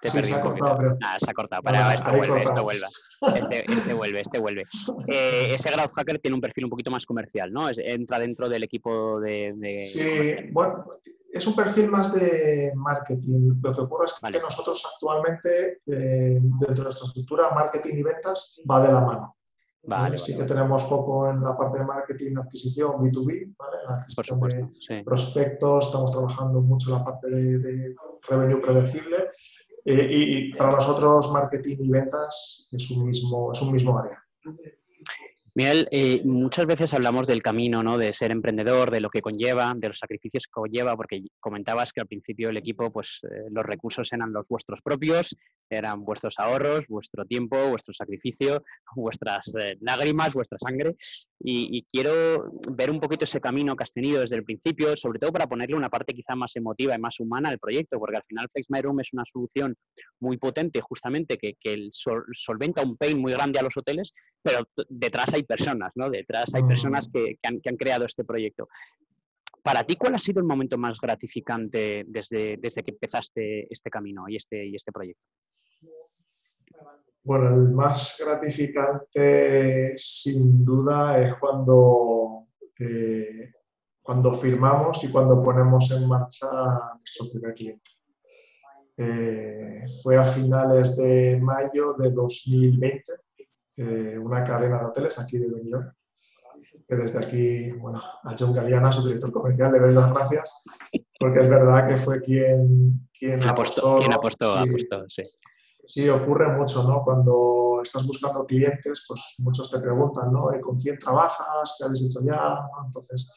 [0.02, 0.82] Te he perdido un poquito.
[1.00, 1.62] Nada, se ha cortado.
[1.62, 2.88] Para, esto, vuelve, esto vuelve,
[3.36, 4.22] este, este, vuelve.
[4.22, 4.64] Este vuelve,
[5.08, 7.68] eh, ese Growth Hacker tiene un perfil un poquito más comercial, ¿no?
[7.70, 10.86] entra dentro del equipo de, Sí, bueno,
[11.32, 13.62] es un perfil más de marketing.
[13.62, 18.60] Lo que ocurre es que nosotros actualmente, eh, dentro de nuestra estructura, marketing y ventas
[18.70, 19.36] va de la mano.
[19.88, 23.78] Vale, sí que tenemos foco en la parte de marketing, adquisición, B2B, ¿vale?
[23.88, 27.96] la adquisición de prospectos, estamos trabajando mucho en la parte de,
[28.28, 29.30] revenue predecible
[29.86, 34.20] eh, y, para nosotros marketing y ventas es un mismo, es un mismo área.
[35.58, 37.98] Miguel, eh, muchas veces hablamos del camino, ¿no?
[37.98, 42.02] De ser emprendedor, de lo que conlleva, de los sacrificios que conlleva, porque comentabas que
[42.02, 45.34] al principio el equipo, pues eh, los recursos eran los vuestros propios,
[45.70, 48.66] eran vuestros ahorros, vuestro tiempo, vuestro sacrificio,
[48.98, 50.98] vuestras eh, lágrimas, vuestra sangre.
[51.40, 55.32] Y, quiero ver un poquito ese camino que has tenido desde el principio, sobre todo
[55.32, 58.50] para ponerle una parte quizá más emotiva y más humana al proyecto, porque al final
[58.52, 59.76] Flex My Room es una solución
[60.20, 65.34] muy potente, justamente, que, que solventa un pain muy grande a los hoteles, pero detrás
[65.34, 66.10] hay personas, ¿no?
[66.10, 67.12] Detrás hay personas mm.
[67.12, 68.68] que, han, creado este proyecto.
[69.64, 74.26] Para ti, ¿cuál ha sido el momento más gratificante desde, desde que empezaste este camino
[74.28, 75.24] y este, y este proyecto?
[77.24, 83.52] Bueno, el más gratificante sin duda es cuando, eh,
[84.04, 86.46] cuando firmamos y cuando ponemos en marcha
[87.00, 87.90] nuestro primer cliente.
[88.98, 93.12] Eh, fue a finales de mayo de 2020
[93.78, 95.92] eh, una cadena de hoteles aquí de Benidorm,
[96.88, 100.62] que desde aquí, bueno, a John Galeana, su director comercial, le doy las gracias,
[101.20, 104.00] porque es verdad que fue quien, quien apostó.
[104.00, 104.70] Quien apostó, sí.
[104.70, 105.24] apostó, sí.
[105.88, 107.04] Sí, ocurre mucho, ¿no?
[107.04, 110.48] Cuando estás buscando clientes, pues muchos te preguntan, ¿no?
[110.62, 111.76] ¿Con quién trabajas?
[111.78, 112.58] ¿Qué habéis hecho ya?
[112.86, 113.32] Entonces,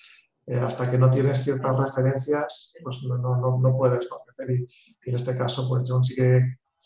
[0.46, 4.50] eh, hasta que no tienes ciertas referencias, pues no, no, no puedes ofrecer.
[4.50, 4.66] Y,
[5.04, 6.40] y, en este caso, pues John sí que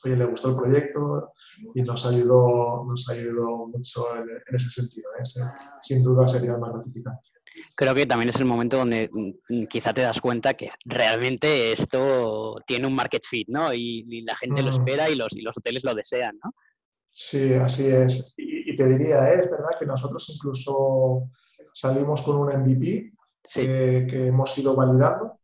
[0.04, 1.32] oye, le gustó el proyecto
[1.74, 5.08] y nos ayudó, nos ayudó mucho en, ese sentido.
[5.18, 5.22] ¿eh?
[5.80, 7.22] Sin duda sería más gratificante.
[7.74, 12.56] Creo que también es el momento donde mm, quizá te das cuenta que realmente esto
[12.66, 13.72] tiene un market fit, ¿no?
[13.74, 14.74] Y, la gente lo mm.
[14.74, 16.54] espera y los, y los hoteles lo desean, ¿no?
[17.10, 18.34] Sí, así es.
[18.38, 19.40] Y, te diría, ¿eh?
[19.40, 21.28] es verdad que nosotros incluso
[21.74, 23.12] salimos con un MVP
[23.52, 25.41] que, que hemos ido validando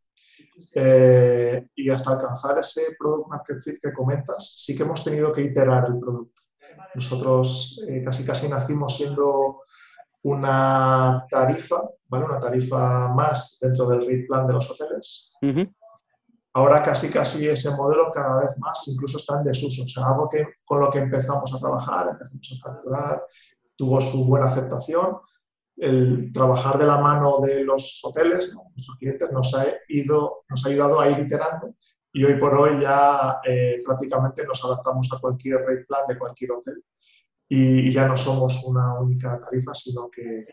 [0.73, 5.41] Eh, y hasta alcanzar ese product market fit que comentas, sí que hemos tenido que
[5.41, 6.41] iterar el producto.
[6.95, 9.61] Nosotros eh, casi casi nacimos siendo
[10.23, 12.25] una tarifa, ¿vale?
[12.25, 15.35] una tarifa más dentro del rate plan de los hoteles.
[16.53, 19.83] Ahora casi casi ese modelo cada vez más incluso está en desuso.
[19.83, 23.23] O sea, algo que con lo que empezamos a trabajar, empezamos a facturar,
[23.75, 25.19] tuvo su buena aceptación,
[25.79, 30.69] el trabajar de la mano de los hoteles, nuestros clientes, nos ha, ido, nos ha
[30.69, 31.73] ayudado a ir iterando
[32.11, 36.51] y hoy por hoy ya eh, prácticamente nos adaptamos a cualquier rate plan de cualquier
[36.51, 36.83] hotel
[37.47, 40.45] y, ya no somos una única tarifa, sino que,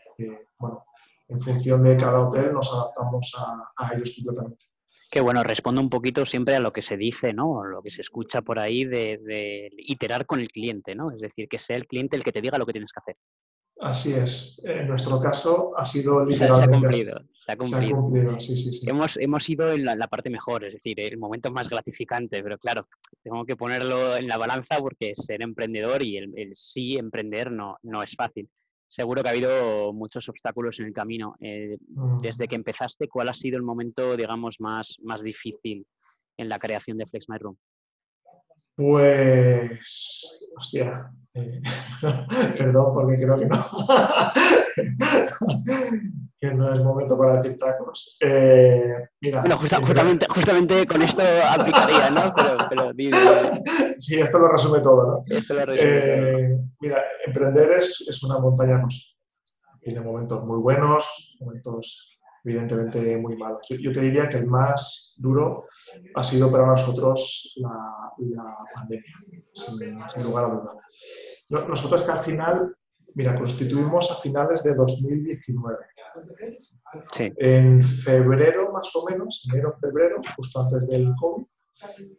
[0.57, 0.85] bueno,
[1.27, 3.31] en función de cada hotel nos adaptamos
[3.77, 4.65] a, ellos completamente.
[5.11, 7.63] Que bueno, respondo un poquito siempre a lo que se dice, ¿no?
[7.63, 11.11] Lo que se escucha por ahí de, de, iterar con el cliente, ¿no?
[11.11, 13.15] Es decir, que sea el cliente el que te diga lo que tienes que hacer.
[13.81, 14.61] Así es.
[14.63, 16.91] En nuestro caso ha sido literalmente.
[16.91, 17.19] Se, ha cumplido.
[17.39, 18.39] Se ha cumplido.
[18.39, 18.89] Sí, sí, sí.
[18.89, 22.87] Hemos, hemos ido en la, parte mejor, es decir, el momento más gratificante, pero claro,
[23.23, 28.01] tengo que ponerlo en la balanza porque ser emprendedor y el, sí emprender no, no
[28.01, 28.49] es fácil.
[28.89, 31.35] Seguro que ha habido muchos obstáculos en el camino.
[31.41, 32.21] Eh, mm.
[32.21, 35.85] Desde que empezaste, ¿cuál ha sido el momento, digamos, más, más difícil
[36.37, 37.57] en la creación de Flex My Room?
[38.77, 41.61] Pues, hostia, eh,
[42.57, 43.57] perdón porque creo que no,
[46.39, 48.17] que no es momento para decir tacos.
[48.21, 52.33] Eh, mira, bueno, justamente, justamente, con esto aplicaría, ¿no?
[52.69, 52.91] Pero,
[53.97, 55.23] Sí, esto lo resume todo, ¿no?
[55.27, 56.63] Esto lo resume eh, todo.
[56.81, 58.99] Mira, emprender es, es una montaña rusa.
[59.81, 62.16] Tiene momentos muy buenos, momentos
[62.47, 63.67] evidentemente muy malos.
[63.69, 65.65] Yo, te diría que el más duro
[66.15, 68.13] ha sido para nosotros la,
[68.73, 69.03] pandemia,
[69.53, 70.77] sin, lugar a duda.
[71.49, 72.75] Nosotros que al final,
[73.15, 75.77] mira, constituimos a finales de 2019.
[77.35, 81.45] En febrero, más o menos, enero, febrero, justo antes del COVID,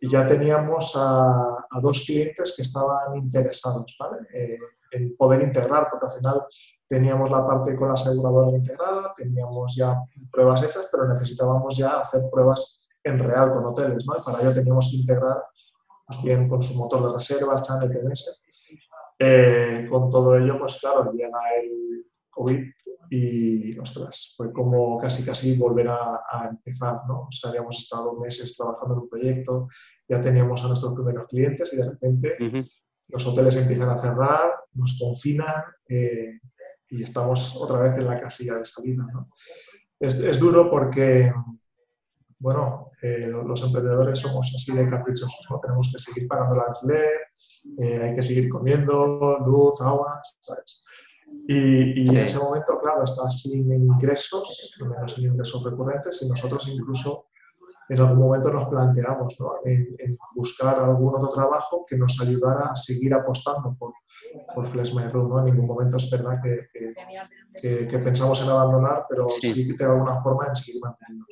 [0.01, 4.19] y ya teníamos a, dos clientes que estaban interesados ¿vale?
[4.33, 4.59] Eh,
[4.91, 6.43] en poder integrar, porque al final
[6.87, 9.97] teníamos la parte con la aseguradora integrada, teníamos ya
[10.31, 14.15] pruebas hechas, pero necesitábamos ya hacer pruebas en real con hoteles, ¿no?
[14.25, 15.43] para ello teníamos que integrar
[16.07, 18.45] pues bien con su motor de reserva, Channel PMS.
[19.19, 22.65] Eh, con todo ello, pues claro, llega el COVID
[23.11, 27.23] y, ostras, fue como casi casi volver a, empezar, ¿no?
[27.23, 29.69] O sea, habíamos estado meses trabajando en un proyecto,
[30.09, 32.37] ya teníamos a nuestros primeros clientes y de repente
[33.09, 36.39] los hoteles empiezan a cerrar, nos confinan, eh,
[36.91, 39.07] y estamos otra vez en la casilla de salida.
[39.13, 39.31] ¿no?
[39.99, 41.33] Es, es, duro porque,
[42.39, 45.61] bueno, eh, los emprendedores somos así de caprichosos, ¿no?
[45.61, 47.21] Tenemos que seguir pagando el alquiler,
[47.79, 50.83] eh, hay que seguir comiendo, luz, agua, ¿sabes?
[51.47, 56.69] Y, y en ese momento, claro, estás sin ingresos, no sin ingresos recurrentes, y nosotros
[56.69, 57.28] incluso
[57.89, 59.53] en algún momento nos planteamos ¿no?
[59.65, 63.93] en, buscar algún otro trabajo que nos ayudara a seguir apostando por,
[64.55, 65.31] por Flex Room.
[65.31, 65.39] ¿no?
[65.41, 69.75] En ningún momento es verdad que, que, pensamos en abandonar, pero sí.
[69.77, 71.27] que de alguna forma en seguir manteniendo.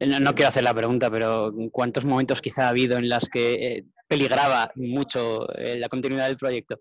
[0.00, 3.54] No, no, quiero hacer la pregunta, pero ¿cuántos momentos quizá ha habido en las que
[3.54, 6.78] eh, peligraba mucho eh, la continuidad del proyecto?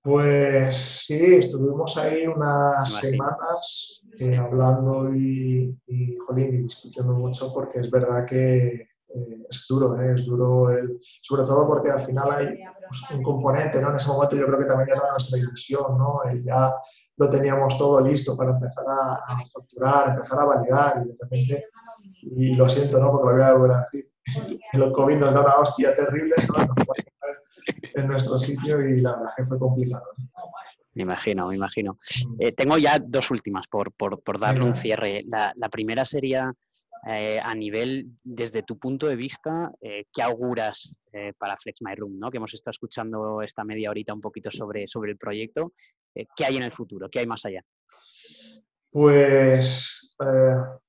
[0.00, 7.90] Pues sí, estuvimos ahí unas semanas eh, hablando y, y, y discutiendo mucho porque es
[7.90, 13.10] verdad que eh, es duro, es duro, el, sobre todo porque al final hay pues,
[13.10, 13.90] un componente, ¿no?
[13.90, 16.20] En ese momento yo creo que también era nuestra ilusión, ¿no?
[16.44, 16.72] ya
[17.16, 21.66] lo teníamos todo listo para empezar a, a, facturar, empezar a validar y de repente,
[22.22, 23.10] y lo siento, ¿no?
[23.10, 24.08] Porque lo voy a volver a decir,
[24.72, 26.34] el COVID nos da una hostia terrible
[27.94, 30.04] en nuestro sitio y la verdad que fue complicado.
[30.94, 31.92] Me imagino, me imagino.
[31.92, 32.42] Mm.
[32.42, 33.92] Eh, tengo ya dos últimas por,
[34.38, 35.24] darle un cierre.
[35.26, 36.52] La, primera sería,
[37.06, 40.92] eh, a nivel, desde tu punto de vista, eh, ¿qué auguras
[41.38, 42.18] para Flex My Room?
[42.18, 42.30] ¿no?
[42.30, 45.72] Que hemos estado escuchando esta media horita un poquito sobre, sobre el proyecto.
[46.14, 47.08] ¿Qué hay en el futuro?
[47.08, 47.62] ¿Qué hay más allá?
[48.90, 50.16] Pues,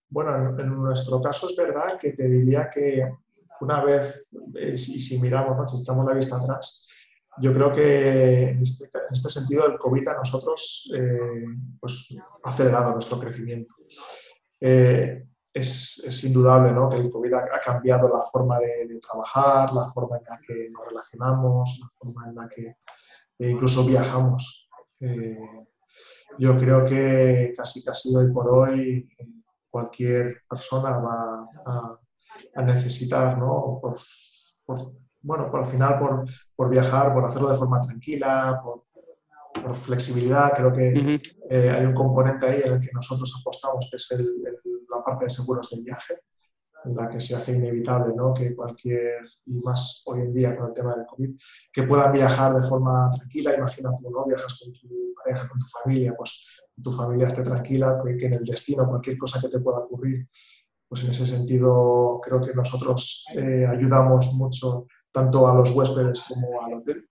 [0.09, 3.11] bueno, en, nuestro caso es verdad que te diría que
[3.61, 6.85] una vez, y si, miramos, si echamos la vista atrás,
[7.41, 11.45] yo creo que en este, este sentido el COVID a nosotros eh,
[11.79, 13.75] pues, ha acelerado nuestro crecimiento.
[14.59, 16.89] Eh, es, es, indudable ¿no?
[16.89, 20.85] que el COVID ha, cambiado la forma de, trabajar, la forma en la que nos
[20.87, 22.67] relacionamos, la forma en la que
[23.39, 24.69] eh, incluso viajamos.
[26.37, 29.09] yo creo que casi casi hoy por hoy
[29.69, 31.95] cualquier persona va a,
[32.55, 33.79] a necesitar, ¿no?
[33.81, 33.95] por,
[34.65, 36.25] por bueno, por al final por,
[36.55, 38.83] por, viajar, por hacerlo de forma tranquila, por,
[39.73, 40.53] flexibilidad.
[40.55, 44.41] Creo que eh, hay un componente ahí en el que nosotros apostamos, que es el,
[44.89, 46.21] la parte de seguros del viaje.
[46.85, 48.33] en la que se hace inevitable ¿no?
[48.33, 51.31] que cualquier, y más hoy en día con el tema del COVID,
[51.73, 53.57] que puedan viajar de forma tranquila.
[53.57, 54.25] Imagina tú, ¿no?
[54.25, 58.45] Viajas con tu pareja, con tu familia, pues tu familia esté tranquila, que en el
[58.45, 60.25] destino cualquier cosa que te pueda ocurrir,
[60.89, 66.61] pues en ese sentido creo que nosotros eh, ayudamos mucho tanto a los huéspedes como
[66.61, 67.07] al hotel.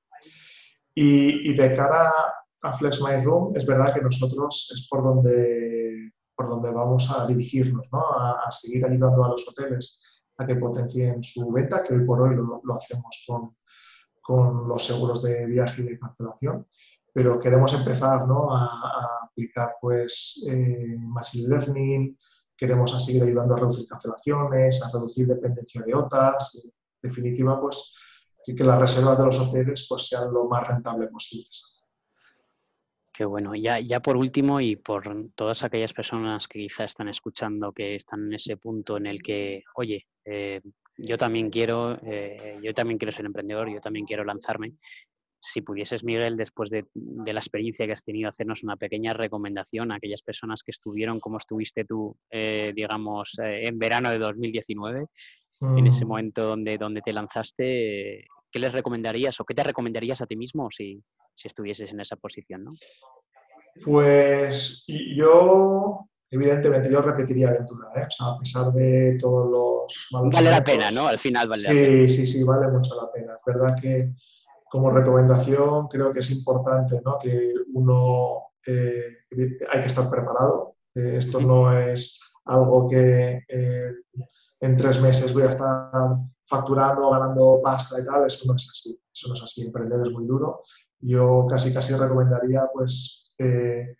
[0.94, 2.12] Y, y de cara
[2.60, 7.26] a Flex My Room, es verdad que nosotros es por donde por donde vamos a
[7.26, 8.00] dirigirnos, ¿no?
[8.16, 12.36] a, seguir ayudando a los hoteles a que potencien su venta, que hoy por hoy
[12.36, 13.56] lo, hacemos con,
[14.22, 16.64] con, los seguros de viaje y de cancelación,
[17.12, 18.54] pero queremos empezar ¿no?
[18.54, 22.16] a, aplicar pues, eh, Machine Learning,
[22.58, 27.94] queremos a seguir ayudando a reducir cancelaciones, a reducir dependencia de OTAs, en definitiva, pues,
[28.44, 31.78] que, las reservas de los hoteles pues, sean lo más rentables posibles.
[33.12, 33.54] Qué bueno.
[33.54, 38.26] Ya, ya por último y por todas aquellas personas que quizá están escuchando, que están
[38.26, 40.60] en ese punto en el que, oye, eh,
[40.96, 44.74] yo también quiero, eh, yo también quiero ser emprendedor, yo también quiero lanzarme.
[45.40, 49.96] Si pudieses, Miguel, después de, la experiencia que has tenido, hacernos una pequeña recomendación a
[49.96, 55.06] aquellas personas que estuvieron como estuviste tú, eh, digamos, en verano de 2019,
[55.60, 56.08] en ese mm.
[56.08, 60.70] momento donde, donde te lanzaste, ¿qué les recomendarías o qué te recomendarías a ti mismo
[60.70, 61.02] si,
[61.34, 62.64] si estuvieses en esa posición?
[62.64, 62.74] ¿no?
[63.84, 68.06] Pues yo, evidentemente, yo repetiría aventura, ¿eh?
[68.20, 71.06] a pesar de todos los malos Vale la pena, ¿no?
[71.06, 72.08] Al final vale sí, la pena.
[72.08, 73.34] Sí, sí, vale mucho la pena.
[73.34, 74.12] Es verdad que
[74.70, 77.18] como recomendación creo que es importante ¿no?
[77.18, 80.76] que uno eh, hay que estar preparado.
[80.94, 83.92] Eh, esto no es algo que eh,
[84.60, 85.90] en tres meses voy a estar
[86.42, 90.12] facturando, ganando pasta y tal, eso no es así, eso no es así, emprender es
[90.12, 90.62] muy duro.
[91.00, 93.96] Yo casi casi recomendaría pues eh,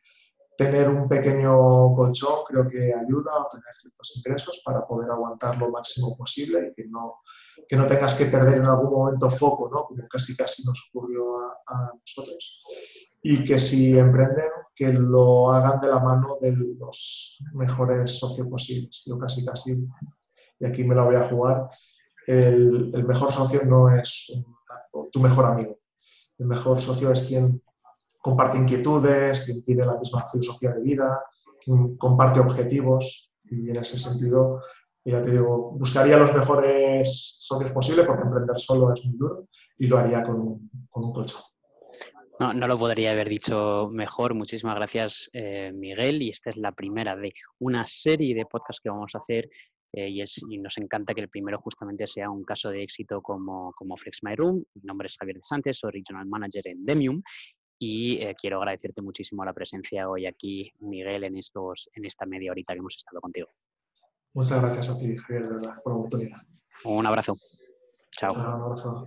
[0.59, 5.71] tener un pequeño colchón, creo que ayuda a obtener ciertos ingresos para poder aguantar lo
[5.71, 7.21] máximo posible y que no,
[7.69, 9.85] que no tengas que perder en algún momento foco, ¿no?
[9.85, 12.59] como casi casi nos ocurrió a, a nosotros
[13.23, 19.05] y que si emprenden, que lo hagan de la mano de los mejores socios posibles.
[19.07, 19.87] Yo casi, casi,
[20.59, 21.69] y aquí me la voy a jugar,
[22.27, 24.33] el, el mejor socio no es
[25.13, 25.79] tu mejor amigo.
[26.39, 27.63] El mejor socio es quien
[28.19, 31.23] comparte inquietudes, quien tiene la misma filosofía de vida,
[31.61, 34.61] quien comparte objetivos y en ese sentido,
[35.05, 39.49] ya te digo, buscaría los mejores socios posibles porque emprender solo es muy duro
[39.79, 41.41] y lo haría con un, con un colchón.
[42.41, 44.35] No, no lo podría haber dicho mejor.
[44.35, 46.23] Muchísimas gracias, eh, Miguel.
[46.23, 49.49] Y esta es la primera de una serie de podcasts que vamos a hacer.
[49.93, 53.97] Eh, y, nos encanta que el primero justamente sea un caso de éxito como, como
[53.97, 54.63] Flex My Room.
[54.75, 57.23] Mi nombre es Javier de Sánchez, soy Regional Manager en Demium.
[57.79, 62.51] Y eh, quiero agradecerte muchísimo la presencia hoy aquí, Miguel, en, estos, en esta media
[62.51, 63.49] horita que hemos estado contigo.
[64.35, 66.43] Muchas gracias a ti, Javier, de verdad, por la oportunidad.
[66.85, 67.35] Un abrazo.
[68.11, 68.35] Chao.
[68.35, 69.07] Chao un abrazo.